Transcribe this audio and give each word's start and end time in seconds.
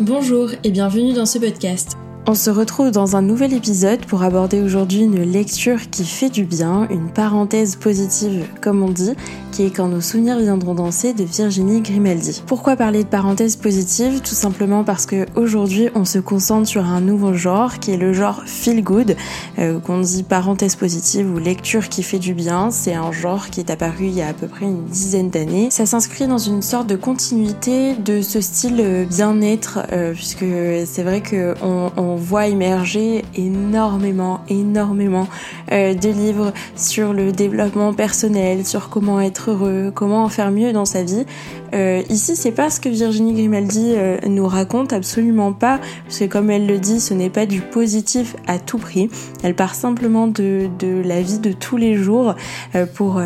Bonjour 0.00 0.48
et 0.64 0.70
bienvenue 0.70 1.12
dans 1.12 1.26
ce 1.26 1.38
podcast. 1.38 1.98
On 2.26 2.34
se 2.34 2.48
retrouve 2.48 2.90
dans 2.90 3.14
un 3.14 3.20
nouvel 3.20 3.52
épisode 3.52 4.04
pour 4.06 4.22
aborder 4.22 4.62
aujourd'hui 4.62 5.02
une 5.02 5.22
lecture 5.22 5.90
qui 5.90 6.04
fait 6.04 6.30
du 6.30 6.44
bien, 6.44 6.88
une 6.88 7.12
parenthèse 7.12 7.76
positive 7.76 8.46
comme 8.62 8.82
on 8.82 8.88
dit, 8.88 9.12
qui 9.52 9.64
est 9.66 9.70
Quand 9.70 9.88
nos 9.88 10.00
souvenirs 10.00 10.38
viendront 10.38 10.74
danser 10.74 11.12
de 11.12 11.24
Virginie 11.24 11.82
Grimaldi. 11.82 12.42
Pourquoi 12.46 12.74
parler 12.74 13.04
de 13.04 13.08
parenthèse 13.08 13.56
positive 13.56 14.22
Tout 14.22 14.34
simplement 14.34 14.82
parce 14.82 15.04
que 15.04 15.26
aujourd'hui 15.36 15.90
on 15.94 16.06
se 16.06 16.18
concentre 16.18 16.66
sur 16.66 16.86
un 16.86 17.02
nouveau 17.02 17.34
genre 17.34 17.78
qui 17.78 17.92
est 17.92 17.96
le 17.98 18.14
genre 18.14 18.42
feel 18.46 18.82
good, 18.82 19.14
euh, 19.58 19.78
qu'on 19.78 20.00
dit 20.00 20.22
parenthèse 20.22 20.74
positive 20.74 21.30
ou 21.30 21.38
lecture 21.38 21.90
qui 21.90 22.02
fait 22.02 22.18
du 22.18 22.32
bien. 22.32 22.70
C'est 22.70 22.94
un 22.94 23.12
genre 23.12 23.50
qui 23.50 23.60
est 23.60 23.70
apparu 23.70 24.06
il 24.06 24.14
y 24.14 24.22
a 24.22 24.28
à 24.28 24.32
peu 24.32 24.46
près 24.46 24.64
une 24.64 24.84
dizaine 24.86 25.28
d'années. 25.28 25.68
Ça 25.70 25.84
s'inscrit 25.84 26.26
dans 26.26 26.38
une 26.38 26.62
sorte 26.62 26.86
de 26.86 26.96
continuité 26.96 27.94
de 27.94 28.22
ce 28.22 28.40
style 28.40 28.80
euh, 28.80 29.04
bien-être, 29.04 29.80
euh, 29.92 30.14
puisque 30.14 30.46
c'est 30.86 31.02
vrai 31.02 31.20
que 31.20 31.54
on, 31.62 32.16
voit 32.16 32.46
émerger 32.46 33.24
énormément, 33.34 34.40
énormément 34.48 35.26
de 35.70 36.08
livres 36.08 36.52
sur 36.76 37.12
le 37.12 37.32
développement 37.32 37.92
personnel, 37.92 38.64
sur 38.64 38.88
comment 38.88 39.20
être 39.20 39.41
comment 39.94 40.24
en 40.24 40.28
faire 40.28 40.50
mieux 40.50 40.72
dans 40.72 40.84
sa 40.84 41.02
vie. 41.02 41.24
Euh, 41.74 42.02
ici, 42.10 42.36
c'est 42.36 42.52
pas 42.52 42.70
ce 42.70 42.80
que 42.80 42.88
Virginie 42.88 43.32
Grimaldi 43.32 43.92
euh, 43.94 44.18
nous 44.26 44.46
raconte, 44.46 44.92
absolument 44.92 45.52
pas, 45.52 45.80
parce 46.04 46.18
que 46.18 46.24
comme 46.26 46.50
elle 46.50 46.66
le 46.66 46.78
dit, 46.78 47.00
ce 47.00 47.14
n'est 47.14 47.30
pas 47.30 47.46
du 47.46 47.60
positif 47.60 48.36
à 48.46 48.58
tout 48.58 48.78
prix. 48.78 49.08
Elle 49.42 49.54
part 49.54 49.74
simplement 49.74 50.26
de, 50.26 50.68
la 51.04 51.22
vie 51.22 51.38
de 51.38 51.52
tous 51.52 51.76
les 51.76 51.96
jours 51.96 52.34
euh, 52.74 52.86
pour, 52.86 53.22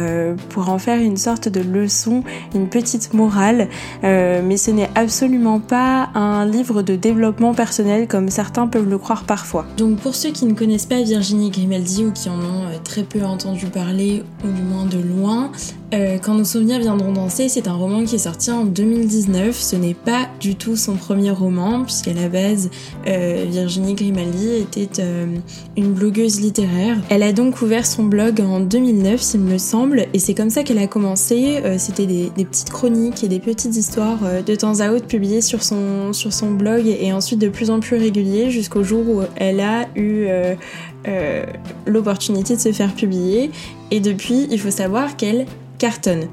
pour 0.50 0.68
en 0.68 0.78
faire 0.78 1.00
une 1.00 1.16
sorte 1.16 1.48
de 1.48 1.60
leçon, 1.60 2.22
une 2.54 2.68
petite 2.68 3.14
morale, 3.14 3.68
mais 4.02 4.56
ce 4.56 4.70
n'est 4.70 4.90
absolument 4.94 5.60
pas 5.60 6.10
un 6.14 6.46
livre 6.46 6.82
de 6.82 6.96
développement 6.96 7.54
personnel 7.54 8.06
comme 8.06 8.28
certains 8.28 8.66
peuvent 8.66 8.88
le 8.88 8.98
croire 8.98 9.24
parfois. 9.24 9.66
Donc 9.76 9.98
pour 9.98 10.14
ceux 10.14 10.30
qui 10.30 10.46
ne 10.46 10.54
connaissent 10.54 10.86
pas 10.86 11.02
Virginie 11.02 11.50
Grimaldi 11.50 12.04
ou 12.04 12.12
qui 12.12 12.28
en 12.28 12.38
ont 12.38 12.66
très 12.84 13.02
peu 13.02 13.22
entendu 13.22 13.66
parler, 13.66 14.22
ou 14.44 14.48
du 14.48 14.62
moins 14.62 14.86
de 14.86 14.98
loin, 14.98 15.50
Quand 16.22 16.34
nos 16.34 16.44
souvenirs 16.44 16.78
viendront 16.78 17.12
danser, 17.12 17.48
c'est 17.48 17.68
un 17.68 17.74
roman 17.74 18.04
qui 18.04 18.16
est 18.16 18.18
sorti 18.18 18.50
en 18.50 18.64
2019. 18.64 19.56
Ce 19.56 19.76
n'est 19.76 19.94
pas 19.94 20.28
du 20.40 20.54
tout 20.54 20.76
son 20.76 20.94
premier 20.94 21.30
roman, 21.30 21.84
puisqu'à 21.84 22.12
la 22.12 22.28
base, 22.28 22.70
euh, 23.06 23.44
Virginie 23.48 23.94
Grimaldi 23.94 24.54
était 24.54 25.00
euh, 25.00 25.26
une 25.76 25.92
blogueuse 25.92 26.40
littéraire. 26.40 26.96
Elle 27.08 27.22
a 27.22 27.32
donc 27.32 27.62
ouvert 27.62 27.86
son 27.86 28.04
blog 28.04 28.40
en 28.40 28.60
2009, 28.60 29.20
s'il 29.20 29.40
me 29.40 29.58
semble, 29.58 30.06
et 30.12 30.18
c'est 30.18 30.34
comme 30.34 30.50
ça 30.50 30.62
qu'elle 30.62 30.78
a 30.78 30.86
commencé. 30.86 31.60
Euh, 31.64 31.76
c'était 31.78 32.06
des, 32.06 32.30
petites 32.36 32.70
chroniques 32.70 33.24
et 33.24 33.28
des 33.28 33.40
petites 33.40 33.76
histoires 33.76 34.20
de 34.46 34.54
temps 34.54 34.80
à 34.80 34.92
autre 34.92 35.06
publiées 35.06 35.40
sur 35.40 35.62
son, 35.62 36.12
sur 36.12 36.32
son 36.32 36.50
blog, 36.52 36.86
et 36.86 37.12
ensuite 37.12 37.40
de 37.40 37.48
plus 37.48 37.70
en 37.70 37.80
plus 37.80 37.96
régulier, 37.96 38.50
jusqu'au 38.50 38.82
jour 38.82 39.08
où 39.08 39.22
elle 39.36 39.60
a 39.60 39.86
eu 39.96 40.26
l'opportunité 41.86 42.56
de 42.56 42.60
se 42.60 42.72
faire 42.72 42.94
publier. 42.94 43.50
Et 43.90 44.00
depuis, 44.00 44.46
il 44.50 44.60
faut 44.60 44.70
savoir 44.70 45.16
qu'elle 45.16 45.46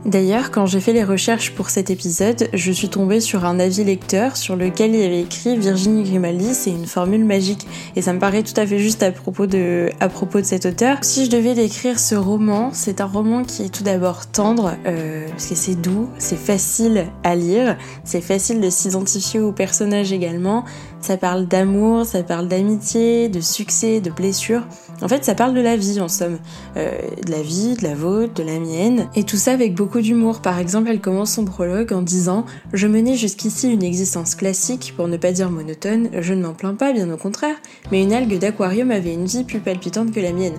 D'ailleurs, 0.05 0.51
quand 0.51 0.65
j'ai 0.65 0.79
fait 0.79 0.93
les 0.93 1.03
recherches 1.03 1.51
pour 1.51 1.69
cet 1.69 1.89
épisode, 1.89 2.47
je 2.53 2.71
suis 2.71 2.89
tombée 2.89 3.19
sur 3.19 3.45
un 3.45 3.59
avis 3.59 3.83
lecteur 3.83 4.37
sur 4.37 4.55
lequel 4.55 4.93
il 4.93 5.01
y 5.01 5.03
avait 5.03 5.21
écrit 5.21 5.57
Virginie 5.57 6.03
Grimaldi, 6.03 6.53
c'est 6.53 6.69
une 6.69 6.85
formule 6.85 7.25
magique. 7.25 7.67
Et 7.95 8.01
ça 8.01 8.13
me 8.13 8.19
paraît 8.19 8.43
tout 8.43 8.59
à 8.59 8.65
fait 8.65 8.79
juste 8.79 9.03
à 9.03 9.11
propos 9.11 9.45
de, 9.45 9.89
à 9.99 10.07
propos 10.07 10.39
de 10.39 10.45
cet 10.45 10.65
auteur. 10.65 10.97
Si 11.01 11.25
je 11.25 11.29
devais 11.29 11.55
décrire 11.55 11.99
ce 11.99 12.15
roman, 12.15 12.69
c'est 12.71 13.01
un 13.01 13.05
roman 13.05 13.43
qui 13.43 13.63
est 13.63 13.69
tout 13.69 13.83
d'abord 13.83 14.27
tendre, 14.27 14.75
euh, 14.85 15.27
parce 15.29 15.47
que 15.47 15.55
c'est 15.55 15.75
doux, 15.75 16.09
c'est 16.19 16.39
facile 16.39 17.07
à 17.23 17.35
lire, 17.35 17.77
c'est 18.03 18.21
facile 18.21 18.61
de 18.61 18.69
s'identifier 18.69 19.39
au 19.39 19.51
personnage 19.51 20.13
également. 20.13 20.63
Ça 21.03 21.17
parle 21.17 21.47
d'amour, 21.47 22.05
ça 22.05 22.23
parle 22.23 22.47
d'amitié, 22.47 23.27
de 23.27 23.41
succès, 23.41 23.99
de 23.99 24.09
blessures. 24.09 24.65
En 25.01 25.09
fait, 25.09 25.25
ça 25.25 25.35
parle 25.35 25.53
de 25.53 25.59
la 25.59 25.75
vie 25.75 25.99
en 25.99 26.07
somme. 26.07 26.37
Euh, 26.77 26.97
de 27.25 27.29
la 27.29 27.41
vie, 27.41 27.75
de 27.75 27.83
la 27.83 27.93
vôtre, 27.93 28.35
de 28.35 28.43
la 28.43 28.57
mienne. 28.57 29.09
Et 29.13 29.25
tout 29.25 29.35
ça 29.35 29.51
avec 29.51 29.75
beaucoup 29.75 29.99
d'humour. 29.99 30.41
Par 30.41 30.59
exemple, 30.59 30.87
elle 30.89 31.01
commence 31.01 31.33
son 31.33 31.43
prologue 31.43 31.91
en 31.91 32.01
disant 32.01 32.45
Je 32.71 32.87
menais 32.87 33.17
jusqu'ici 33.17 33.69
une 33.69 33.83
existence 33.83 34.33
classique, 34.33 34.93
pour 34.95 35.09
ne 35.09 35.17
pas 35.17 35.33
dire 35.33 35.49
monotone. 35.49 36.07
Je 36.21 36.33
ne 36.33 36.41
m'en 36.41 36.53
plains 36.53 36.75
pas, 36.75 36.93
bien 36.93 37.11
au 37.11 37.17
contraire. 37.17 37.57
Mais 37.91 38.01
une 38.01 38.13
algue 38.13 38.39
d'aquarium 38.39 38.89
avait 38.89 39.13
une 39.13 39.25
vie 39.25 39.43
plus 39.43 39.59
palpitante 39.59 40.13
que 40.13 40.21
la 40.21 40.31
mienne. 40.31 40.55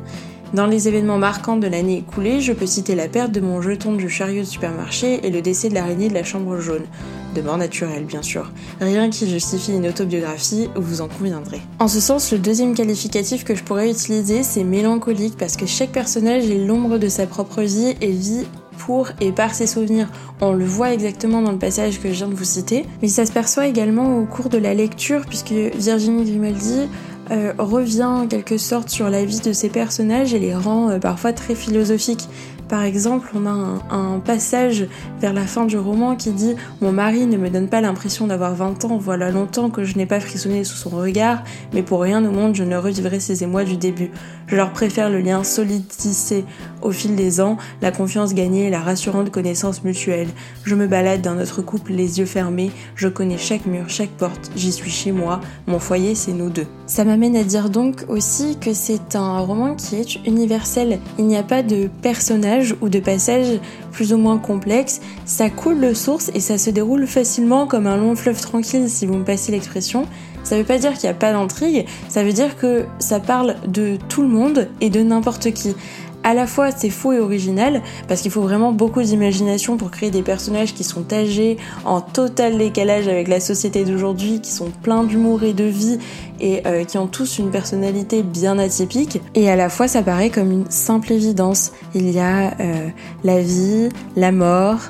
Dans 0.52 0.66
les 0.66 0.88
événements 0.88 1.16
marquants 1.16 1.56
de 1.56 1.68
l'année 1.68 2.04
écoulée, 2.06 2.42
je 2.42 2.52
peux 2.52 2.66
citer 2.66 2.94
la 2.94 3.08
perte 3.08 3.32
de 3.32 3.40
mon 3.40 3.62
jeton 3.62 3.94
du 3.94 4.10
chariot 4.10 4.42
de 4.42 4.46
supermarché 4.46 5.26
et 5.26 5.30
le 5.30 5.40
décès 5.40 5.70
de 5.70 5.74
l'araignée 5.74 6.10
de 6.10 6.14
la 6.14 6.22
chambre 6.22 6.60
jaune 6.60 6.84
de 7.34 7.42
mort 7.42 7.58
naturelle 7.58 8.04
bien 8.04 8.22
sûr. 8.22 8.50
Rien 8.80 9.10
qui 9.10 9.28
justifie 9.28 9.72
une 9.72 9.88
autobiographie, 9.88 10.68
vous 10.74 11.00
en 11.00 11.08
conviendrez. 11.08 11.60
En 11.78 11.88
ce 11.88 12.00
sens, 12.00 12.32
le 12.32 12.38
deuxième 12.38 12.74
qualificatif 12.74 13.44
que 13.44 13.54
je 13.54 13.62
pourrais 13.62 13.90
utiliser, 13.90 14.42
c'est 14.42 14.64
mélancolique 14.64 15.36
parce 15.36 15.56
que 15.56 15.66
chaque 15.66 15.92
personnage 15.92 16.48
est 16.48 16.64
l'ombre 16.64 16.98
de 16.98 17.08
sa 17.08 17.26
propre 17.26 17.62
vie 17.62 17.94
et 18.00 18.10
vit 18.10 18.46
pour 18.78 19.08
et 19.20 19.32
par 19.32 19.54
ses 19.54 19.66
souvenirs. 19.66 20.08
On 20.40 20.52
le 20.52 20.64
voit 20.64 20.92
exactement 20.92 21.42
dans 21.42 21.52
le 21.52 21.58
passage 21.58 22.00
que 22.00 22.08
je 22.08 22.14
viens 22.14 22.28
de 22.28 22.34
vous 22.34 22.44
citer, 22.44 22.84
mais 23.02 23.08
ça 23.08 23.26
se 23.26 23.32
perçoit 23.32 23.66
également 23.66 24.18
au 24.18 24.24
cours 24.24 24.48
de 24.48 24.58
la 24.58 24.74
lecture 24.74 25.22
puisque 25.26 25.52
Virginie 25.52 26.24
Grimaldi 26.24 26.88
euh, 27.30 27.54
revient 27.58 28.04
en 28.04 28.26
quelque 28.26 28.58
sorte 28.58 28.90
sur 28.90 29.08
la 29.08 29.24
vie 29.24 29.40
de 29.40 29.54
ses 29.54 29.70
personnages 29.70 30.34
et 30.34 30.38
les 30.38 30.54
rend 30.54 30.90
euh, 30.90 30.98
parfois 30.98 31.32
très 31.32 31.54
philosophiques. 31.54 32.28
Par 32.68 32.82
exemple, 32.82 33.28
on 33.34 33.46
a 33.46 33.50
un, 33.90 34.18
passage 34.24 34.86
vers 35.20 35.32
la 35.32 35.46
fin 35.46 35.66
du 35.66 35.76
roman 35.76 36.16
qui 36.16 36.30
dit 36.30 36.54
Mon 36.80 36.92
mari 36.92 37.26
ne 37.26 37.36
me 37.36 37.50
donne 37.50 37.68
pas 37.68 37.80
l'impression 37.80 38.26
d'avoir 38.26 38.54
20 38.54 38.84
ans, 38.86 38.96
voilà 38.96 39.30
longtemps 39.30 39.70
que 39.70 39.84
je 39.84 39.96
n'ai 39.96 40.06
pas 40.06 40.20
frissonné 40.20 40.64
sous 40.64 40.76
son 40.76 40.90
regard, 40.90 41.42
mais 41.72 41.82
pour 41.82 42.00
rien 42.00 42.24
au 42.24 42.30
monde 42.30 42.54
je 42.54 42.64
ne 42.64 42.76
revivrai 42.76 43.20
ces 43.20 43.42
émois 43.42 43.64
du 43.64 43.76
début. 43.76 44.10
Je 44.46 44.56
leur 44.56 44.72
préfère 44.72 45.10
le 45.10 45.20
lien 45.20 45.42
solide 45.42 45.86
tissé 45.88 46.44
au 46.82 46.90
fil 46.90 47.16
des 47.16 47.40
ans, 47.40 47.56
la 47.82 47.90
confiance 47.90 48.34
gagnée 48.34 48.66
et 48.66 48.70
la 48.70 48.80
rassurante 48.80 49.30
connaissance 49.30 49.84
mutuelle. 49.84 50.28
Je 50.64 50.74
me 50.74 50.86
balade 50.86 51.22
dans 51.22 51.34
notre 51.34 51.62
couple 51.62 51.92
les 51.92 52.18
yeux 52.18 52.26
fermés, 52.26 52.70
je 52.94 53.08
connais 53.08 53.38
chaque 53.38 53.66
mur, 53.66 53.88
chaque 53.88 54.10
porte, 54.10 54.50
j'y 54.56 54.72
suis 54.72 54.90
chez 54.90 55.12
moi, 55.12 55.40
mon 55.66 55.78
foyer 55.78 56.14
c'est 56.14 56.32
nous 56.32 56.50
deux. 56.50 56.66
Ça 56.86 57.04
m'amène 57.04 57.36
à 57.36 57.44
dire 57.44 57.68
donc 57.68 58.04
aussi 58.08 58.56
que 58.60 58.72
c'est 58.72 59.16
un 59.16 59.40
roman 59.40 59.74
qui 59.74 59.96
est 59.96 60.16
universel. 60.26 60.98
Il 61.18 61.26
n'y 61.26 61.36
a 61.36 61.42
pas 61.42 61.62
de 61.62 61.88
personnage 62.02 62.53
ou 62.80 62.88
de 62.88 62.98
passages 62.98 63.60
plus 63.92 64.12
ou 64.12 64.18
moins 64.18 64.38
complexes, 64.38 65.00
ça 65.24 65.50
coule 65.50 65.80
de 65.80 65.94
source 65.94 66.30
et 66.34 66.40
ça 66.40 66.58
se 66.58 66.70
déroule 66.70 67.06
facilement 67.06 67.66
comme 67.66 67.86
un 67.86 67.96
long 67.96 68.16
fleuve 68.16 68.40
tranquille 68.40 68.88
si 68.88 69.06
vous 69.06 69.14
me 69.14 69.24
passez 69.24 69.52
l'expression. 69.52 70.06
Ça 70.42 70.58
veut 70.58 70.64
pas 70.64 70.76
dire 70.76 70.92
qu'il 70.92 71.08
n'y 71.08 71.14
a 71.14 71.18
pas 71.18 71.32
d'intrigue, 71.32 71.86
ça 72.08 72.22
veut 72.22 72.34
dire 72.34 72.58
que 72.58 72.84
ça 72.98 73.18
parle 73.18 73.56
de 73.66 73.96
tout 74.08 74.20
le 74.20 74.28
monde 74.28 74.68
et 74.82 74.90
de 74.90 75.00
n'importe 75.00 75.52
qui 75.52 75.74
à 76.24 76.34
la 76.34 76.46
fois 76.46 76.70
c'est 76.72 76.90
faux 76.90 77.12
et 77.12 77.20
original 77.20 77.82
parce 78.08 78.22
qu'il 78.22 78.30
faut 78.30 78.40
vraiment 78.40 78.72
beaucoup 78.72 79.02
d'imagination 79.02 79.76
pour 79.76 79.90
créer 79.90 80.10
des 80.10 80.22
personnages 80.22 80.74
qui 80.74 80.82
sont 80.82 81.12
âgés, 81.12 81.58
en 81.84 82.00
total 82.00 82.58
décalage 82.58 83.06
avec 83.06 83.28
la 83.28 83.40
société 83.40 83.84
d'aujourd'hui, 83.84 84.40
qui 84.40 84.50
sont 84.50 84.70
pleins 84.82 85.04
d'humour 85.04 85.44
et 85.44 85.52
de 85.52 85.64
vie 85.64 85.98
et 86.40 86.66
euh, 86.66 86.84
qui 86.84 86.98
ont 86.98 87.06
tous 87.06 87.38
une 87.38 87.50
personnalité 87.50 88.22
bien 88.22 88.58
atypique. 88.58 89.20
Et 89.34 89.50
à 89.50 89.56
la 89.56 89.68
fois 89.68 89.86
ça 89.86 90.02
paraît 90.02 90.30
comme 90.30 90.50
une 90.50 90.70
simple 90.70 91.12
évidence. 91.12 91.72
Il 91.94 92.10
y 92.10 92.18
a 92.18 92.58
euh, 92.58 92.88
la 93.22 93.40
vie, 93.40 93.90
la 94.16 94.32
mort, 94.32 94.80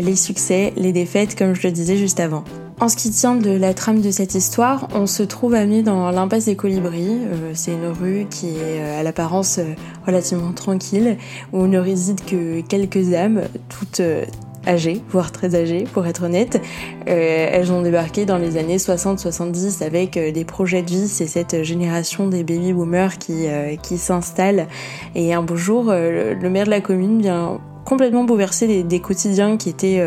les 0.00 0.16
succès, 0.16 0.72
les 0.76 0.92
défaites 0.92 1.36
comme 1.36 1.54
je 1.54 1.66
le 1.66 1.72
disais 1.72 1.96
juste 1.96 2.20
avant. 2.20 2.44
En 2.80 2.88
ce 2.88 2.96
qui 2.96 3.10
tient 3.10 3.36
de 3.36 3.50
la 3.50 3.72
trame 3.72 4.00
de 4.00 4.10
cette 4.10 4.34
histoire, 4.34 4.88
on 4.94 5.06
se 5.06 5.22
trouve 5.22 5.54
amené 5.54 5.82
dans 5.82 6.10
l'impasse 6.10 6.46
des 6.46 6.56
colibris. 6.56 7.06
Euh, 7.08 7.52
c'est 7.54 7.72
une 7.72 7.86
rue 7.86 8.26
qui 8.28 8.48
est 8.48 8.80
euh, 8.80 9.00
à 9.00 9.04
l'apparence 9.04 9.58
euh, 9.58 9.74
relativement 10.06 10.52
tranquille, 10.52 11.16
où 11.52 11.68
ne 11.68 11.78
résident 11.78 12.22
que 12.26 12.62
quelques 12.62 13.14
âmes, 13.14 13.42
toutes 13.68 14.02
âgées, 14.66 15.02
voire 15.08 15.30
très 15.30 15.54
âgées 15.54 15.84
pour 15.92 16.06
être 16.06 16.24
honnête. 16.24 16.60
elles 17.06 17.70
ont 17.70 17.82
débarqué 17.82 18.24
dans 18.24 18.38
les 18.38 18.56
années 18.56 18.78
60-70 18.78 19.84
avec 19.84 20.18
des 20.18 20.44
projets 20.44 20.82
de 20.82 20.90
vie. 20.90 21.08
C'est 21.08 21.26
cette 21.26 21.62
génération 21.62 22.28
des 22.28 22.42
baby 22.42 22.72
boomers 22.72 23.18
qui, 23.18 23.46
qui 23.82 23.98
s'installe. 23.98 24.66
Et 25.14 25.34
un 25.34 25.42
beau 25.42 25.56
jour, 25.56 25.92
le 25.92 26.48
maire 26.48 26.64
de 26.64 26.70
la 26.70 26.80
commune 26.80 27.20
vient 27.20 27.60
complètement 27.84 28.24
bouleverser 28.24 28.82
des, 28.82 29.00
quotidiens 29.00 29.56
qui 29.56 29.68
étaient 29.68 30.00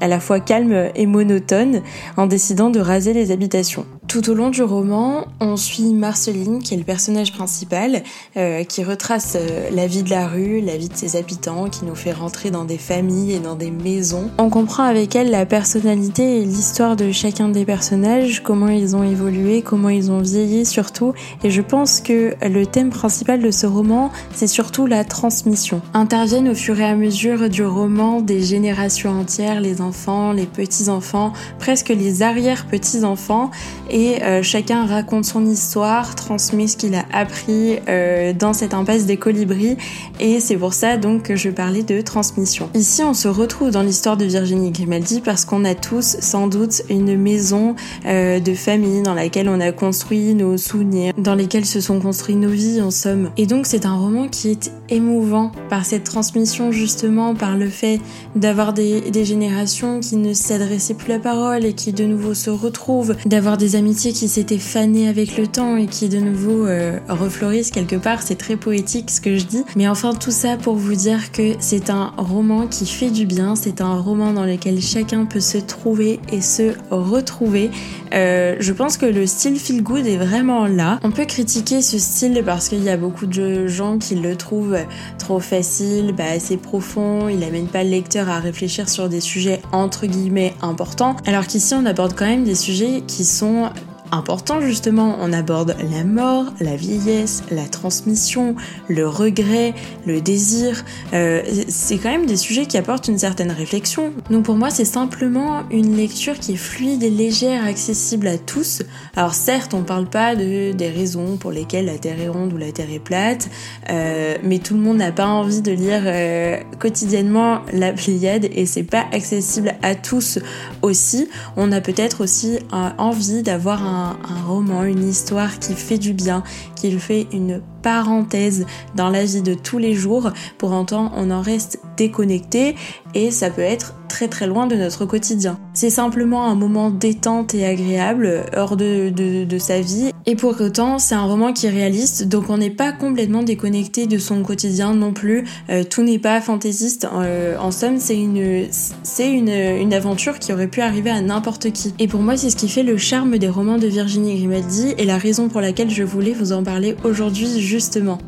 à 0.00 0.08
la 0.08 0.20
fois 0.20 0.40
calmes 0.40 0.90
et 0.94 1.06
monotones 1.06 1.82
en 2.16 2.26
décidant 2.26 2.70
de 2.70 2.80
raser 2.80 3.12
les 3.12 3.30
habitations. 3.30 3.86
Tout 4.12 4.28
au 4.28 4.34
long 4.34 4.50
du 4.50 4.62
roman, 4.62 5.24
on 5.40 5.56
suit 5.56 5.94
Marceline, 5.94 6.58
qui 6.58 6.74
est 6.74 6.76
le 6.76 6.82
personnage 6.82 7.32
principal, 7.32 8.02
euh, 8.36 8.62
qui 8.62 8.84
retrace 8.84 9.38
euh, 9.40 9.70
la 9.72 9.86
vie 9.86 10.02
de 10.02 10.10
la 10.10 10.28
rue, 10.28 10.60
la 10.60 10.76
vie 10.76 10.90
de 10.90 10.94
ses 10.94 11.16
habitants, 11.16 11.70
qui 11.70 11.86
nous 11.86 11.94
fait 11.94 12.12
rentrer 12.12 12.50
dans 12.50 12.66
des 12.66 12.76
familles 12.76 13.32
et 13.32 13.38
dans 13.38 13.54
des 13.54 13.70
maisons. 13.70 14.30
On 14.36 14.50
comprend 14.50 14.82
avec 14.82 15.16
elle 15.16 15.30
la 15.30 15.46
personnalité 15.46 16.42
et 16.42 16.44
l'histoire 16.44 16.94
de 16.94 17.10
chacun 17.10 17.48
des 17.48 17.64
personnages, 17.64 18.42
comment 18.42 18.68
ils 18.68 18.94
ont 18.94 19.02
évolué, 19.02 19.62
comment 19.62 19.88
ils 19.88 20.10
ont 20.10 20.20
vieilli 20.20 20.66
surtout. 20.66 21.14
Et 21.42 21.48
je 21.48 21.62
pense 21.62 22.02
que 22.02 22.34
le 22.46 22.66
thème 22.66 22.90
principal 22.90 23.40
de 23.40 23.50
ce 23.50 23.64
roman, 23.64 24.10
c'est 24.34 24.46
surtout 24.46 24.84
la 24.84 25.04
transmission. 25.04 25.80
Interviennent 25.94 26.50
au 26.50 26.54
fur 26.54 26.78
et 26.78 26.84
à 26.84 26.96
mesure 26.96 27.48
du 27.48 27.64
roman 27.64 28.20
des 28.20 28.42
générations 28.42 29.18
entières, 29.18 29.62
les 29.62 29.80
enfants, 29.80 30.32
les 30.32 30.44
petits-enfants, 30.44 31.32
presque 31.58 31.88
les 31.88 32.20
arrière-petits-enfants, 32.20 33.50
et 33.88 34.01
euh, 34.22 34.42
chacun 34.42 34.86
raconte 34.86 35.24
son 35.24 35.46
histoire, 35.46 36.14
transmet 36.14 36.66
ce 36.66 36.76
qu'il 36.76 36.94
a 36.94 37.04
appris 37.12 37.78
euh, 37.88 38.32
dans 38.32 38.52
cette 38.52 38.74
impasse 38.74 39.06
des 39.06 39.16
colibris, 39.16 39.76
et 40.20 40.40
c'est 40.40 40.56
pour 40.56 40.74
ça 40.74 40.96
donc 40.96 41.22
que 41.24 41.36
je 41.36 41.50
parlais 41.50 41.82
de 41.82 42.00
transmission. 42.00 42.70
Ici, 42.74 43.02
on 43.02 43.14
se 43.14 43.28
retrouve 43.28 43.70
dans 43.70 43.82
l'histoire 43.82 44.16
de 44.16 44.24
Virginie 44.24 44.70
Grimaldi 44.70 45.20
parce 45.20 45.44
qu'on 45.44 45.64
a 45.64 45.74
tous 45.74 46.16
sans 46.20 46.46
doute 46.46 46.82
une 46.88 47.16
maison 47.16 47.74
euh, 48.06 48.40
de 48.40 48.54
famille 48.54 49.02
dans 49.02 49.14
laquelle 49.14 49.48
on 49.48 49.60
a 49.60 49.72
construit 49.72 50.34
nos 50.34 50.56
souvenirs, 50.56 51.12
dans 51.18 51.34
lesquels 51.34 51.66
se 51.66 51.80
sont 51.80 52.00
construites 52.00 52.36
nos 52.36 52.48
vies 52.48 52.80
en 52.80 52.90
somme. 52.90 53.30
Et 53.36 53.46
donc 53.46 53.66
c'est 53.66 53.86
un 53.86 53.94
roman 53.94 54.28
qui 54.28 54.50
est 54.50 54.72
émouvant 54.88 55.52
par 55.68 55.84
cette 55.84 56.04
transmission 56.04 56.72
justement, 56.72 57.34
par 57.34 57.56
le 57.56 57.68
fait 57.68 58.00
d'avoir 58.36 58.72
des, 58.72 59.00
des 59.10 59.24
générations 59.24 60.00
qui 60.00 60.16
ne 60.16 60.34
s'adressaient 60.34 60.94
plus 60.94 61.08
la 61.08 61.18
parole 61.18 61.64
et 61.64 61.72
qui 61.72 61.92
de 61.92 62.04
nouveau 62.04 62.34
se 62.34 62.50
retrouvent, 62.50 63.16
d'avoir 63.26 63.56
des 63.56 63.76
qui 63.90 64.28
s'étaient 64.28 64.58
fanées 64.58 65.08
avec 65.08 65.36
le 65.36 65.46
temps 65.46 65.76
et 65.76 65.86
qui 65.86 66.08
de 66.08 66.18
nouveau 66.18 66.66
euh, 66.66 66.98
refleurissent 67.08 67.70
quelque 67.70 67.96
part. 67.96 68.22
C'est 68.22 68.36
très 68.36 68.56
poétique 68.56 69.10
ce 69.10 69.20
que 69.20 69.36
je 69.36 69.44
dis. 69.44 69.64
Mais 69.76 69.88
enfin 69.88 70.14
tout 70.14 70.30
ça 70.30 70.56
pour 70.56 70.76
vous 70.76 70.94
dire 70.94 71.32
que 71.32 71.54
c'est 71.58 71.90
un 71.90 72.12
roman 72.16 72.66
qui 72.66 72.86
fait 72.86 73.10
du 73.10 73.26
bien, 73.26 73.56
c'est 73.56 73.80
un 73.80 73.96
roman 73.96 74.32
dans 74.32 74.44
lequel 74.44 74.80
chacun 74.80 75.24
peut 75.24 75.40
se 75.40 75.58
trouver 75.58 76.20
et 76.30 76.40
se 76.40 76.74
retrouver. 76.90 77.70
Euh, 78.14 78.56
je 78.60 78.72
pense 78.72 78.96
que 78.96 79.06
le 79.06 79.26
style 79.26 79.58
feel 79.58 79.82
good 79.82 80.06
est 80.06 80.16
vraiment 80.16 80.66
là. 80.66 81.00
On 81.02 81.10
peut 81.10 81.24
critiquer 81.24 81.82
ce 81.82 81.98
style 81.98 82.42
parce 82.44 82.68
qu'il 82.68 82.82
y 82.84 82.90
a 82.90 82.96
beaucoup 82.96 83.26
de 83.26 83.66
gens 83.66 83.98
qui 83.98 84.14
le 84.14 84.36
trouvent 84.36 84.78
trop 85.18 85.40
facile, 85.40 86.14
bah, 86.16 86.24
assez 86.34 86.56
profond, 86.56 87.28
il 87.28 87.42
amène 87.42 87.66
pas 87.66 87.84
le 87.84 87.90
lecteur 87.90 88.28
à 88.28 88.38
réfléchir 88.38 88.88
sur 88.88 89.08
des 89.08 89.20
sujets 89.20 89.60
entre 89.72 90.06
guillemets 90.06 90.54
importants, 90.62 91.16
alors 91.26 91.46
qu'ici 91.46 91.74
on 91.74 91.86
aborde 91.86 92.14
quand 92.14 92.26
même 92.26 92.44
des 92.44 92.54
sujets 92.54 93.02
qui 93.06 93.24
sont 93.24 93.70
important 94.12 94.60
justement. 94.60 95.16
On 95.20 95.32
aborde 95.32 95.74
la 95.90 96.04
mort, 96.04 96.46
la 96.60 96.76
vieillesse, 96.76 97.42
la 97.50 97.64
transmission, 97.64 98.54
le 98.88 99.08
regret, 99.08 99.74
le 100.06 100.20
désir. 100.20 100.84
Euh, 101.14 101.42
c'est 101.68 101.96
quand 101.96 102.10
même 102.10 102.26
des 102.26 102.36
sujets 102.36 102.66
qui 102.66 102.76
apportent 102.76 103.08
une 103.08 103.18
certaine 103.18 103.50
réflexion. 103.50 104.12
Donc 104.30 104.44
pour 104.44 104.56
moi, 104.56 104.70
c'est 104.70 104.84
simplement 104.84 105.62
une 105.70 105.96
lecture 105.96 106.38
qui 106.38 106.52
est 106.52 106.56
fluide 106.56 107.02
et 107.02 107.10
légère, 107.10 107.64
accessible 107.64 108.28
à 108.28 108.38
tous. 108.38 108.82
Alors 109.16 109.34
certes, 109.34 109.74
on 109.74 109.82
parle 109.82 110.06
pas 110.06 110.36
de 110.36 110.72
des 110.72 110.90
raisons 110.90 111.36
pour 111.38 111.50
lesquelles 111.50 111.86
la 111.86 111.98
Terre 111.98 112.20
est 112.20 112.28
ronde 112.28 112.52
ou 112.52 112.58
la 112.58 112.70
Terre 112.70 112.90
est 112.92 112.98
plate, 112.98 113.48
euh, 113.90 114.36
mais 114.42 114.58
tout 114.58 114.74
le 114.74 114.80
monde 114.80 114.98
n'a 114.98 115.12
pas 115.12 115.26
envie 115.26 115.62
de 115.62 115.72
lire 115.72 116.02
euh, 116.04 116.58
quotidiennement 116.78 117.60
la 117.72 117.92
Pléiade 117.92 118.46
et 118.52 118.66
c'est 118.66 118.82
pas 118.82 119.06
accessible 119.12 119.74
à 119.82 119.94
tous 119.94 120.38
aussi. 120.82 121.28
On 121.56 121.72
a 121.72 121.80
peut-être 121.80 122.22
aussi 122.22 122.58
envie 122.98 123.42
d'avoir 123.42 123.82
un 123.82 124.01
un, 124.02 124.42
roman, 124.46 124.84
une 124.84 125.08
histoire 125.08 125.58
qui 125.58 125.74
fait 125.74 125.98
du 125.98 126.12
bien, 126.12 126.42
qui 126.76 126.90
fait 126.98 127.26
une 127.32 127.62
parenthèse 127.82 128.66
dans 128.94 129.08
la 129.08 129.24
vie 129.24 129.42
de 129.42 129.54
tous 129.54 129.78
les 129.78 129.94
jours. 129.94 130.30
Pour 130.58 130.72
autant, 130.72 131.12
on 131.16 131.30
en 131.30 131.42
reste 131.42 131.80
déconnecté 131.96 132.76
et 133.14 133.30
ça 133.30 133.50
peut 133.50 133.62
être 133.62 133.94
très 134.22 134.28
très 134.28 134.46
loin 134.46 134.68
de 134.68 134.76
notre 134.76 135.04
quotidien. 135.04 135.58
C'est 135.74 135.90
simplement 135.90 136.46
un 136.46 136.54
moment 136.54 136.90
détente 136.90 137.54
et 137.54 137.66
agréable 137.66 138.44
hors 138.56 138.76
de, 138.76 139.10
de, 139.10 139.58
sa 139.58 139.80
vie. 139.80 140.12
Et 140.26 140.36
pour 140.36 140.60
autant, 140.60 141.00
c'est 141.00 141.16
un 141.16 141.24
roman 141.24 141.52
qui 141.52 141.66
est 141.66 141.70
réaliste, 141.70 142.28
donc 142.28 142.48
on 142.48 142.56
n'est 142.56 142.70
pas 142.70 142.92
complètement 142.92 143.42
déconnecté 143.42 144.06
de 144.06 144.18
son 144.18 144.44
quotidien 144.44 144.94
non 144.94 145.12
plus. 145.12 145.44
Euh, 145.70 145.82
tout 145.82 146.04
n'est 146.04 146.20
pas 146.20 146.40
fantaisiste. 146.40 147.08
Euh, 147.12 147.56
en 147.58 147.72
somme, 147.72 147.98
c'est 147.98 148.16
une, 148.16 148.68
c'est 149.02 149.28
une, 149.28 149.48
une 149.48 149.92
aventure 149.92 150.38
qui 150.38 150.52
aurait 150.52 150.68
pu 150.68 150.82
arriver 150.82 151.10
à 151.10 151.20
n'importe 151.20 151.72
qui. 151.72 151.92
Et 151.98 152.06
pour 152.06 152.20
moi, 152.20 152.36
c'est 152.36 152.50
ce 152.50 152.56
qui 152.56 152.68
fait 152.68 152.84
le 152.84 152.96
charme 152.98 153.38
des 153.38 153.48
romans 153.48 153.78
de 153.78 153.88
Virginie 153.88 154.36
Grimaldi 154.36 154.94
et 154.98 155.04
la 155.04 155.18
raison 155.18 155.48
pour 155.48 155.60
laquelle 155.60 155.90
je 155.90 156.04
voulais 156.04 156.32
vous 156.32 156.52
en 156.52 156.62
parler 156.62 156.94
aujourd'hui 157.02 157.60
justement. 157.60 158.18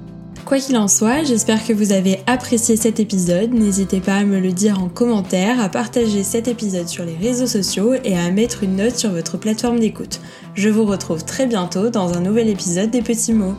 Quoi 0.44 0.58
qu'il 0.58 0.76
en 0.76 0.88
soit, 0.88 1.24
j'espère 1.24 1.66
que 1.66 1.72
vous 1.72 1.92
avez 1.92 2.20
apprécié 2.26 2.76
cet 2.76 3.00
épisode. 3.00 3.54
N'hésitez 3.54 4.00
pas 4.00 4.16
à 4.16 4.24
me 4.24 4.38
le 4.38 4.52
dire 4.52 4.78
en 4.78 4.90
commentaire, 4.90 5.58
à 5.58 5.70
partager 5.70 6.22
cet 6.22 6.48
épisode 6.48 6.86
sur 6.86 7.06
les 7.06 7.16
réseaux 7.16 7.46
sociaux 7.46 7.94
et 8.04 8.14
à 8.16 8.30
mettre 8.30 8.62
une 8.62 8.76
note 8.76 8.96
sur 8.96 9.10
votre 9.10 9.38
plateforme 9.38 9.80
d'écoute. 9.80 10.20
Je 10.54 10.68
vous 10.68 10.84
retrouve 10.84 11.24
très 11.24 11.46
bientôt 11.46 11.88
dans 11.88 12.12
un 12.12 12.20
nouvel 12.20 12.50
épisode 12.50 12.90
des 12.90 13.00
petits 13.00 13.32
mots. 13.32 13.54